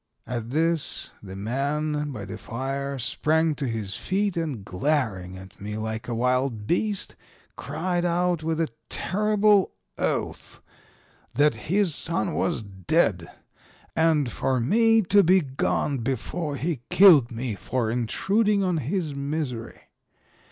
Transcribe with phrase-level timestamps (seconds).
[0.25, 5.77] "At this the man by the fire sprang to his feet, and glaring at me
[5.77, 7.15] like a wild beast,
[7.55, 10.59] cried out with a terrible oath
[11.35, 13.29] that his son was dead,
[13.95, 19.81] and for me to be gone before he killed me for intruding on his misery.